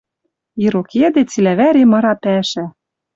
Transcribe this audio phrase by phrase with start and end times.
[0.63, 2.65] Ирок йӹде цилӓ вӓре мыра пӓшӓ—